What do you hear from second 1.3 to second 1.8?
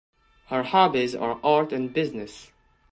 art